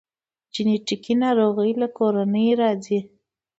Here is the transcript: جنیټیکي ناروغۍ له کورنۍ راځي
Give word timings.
جنیټیکي 0.53 1.13
ناروغۍ 1.23 1.71
له 1.81 1.87
کورنۍ 1.97 2.47
راځي 2.61 2.99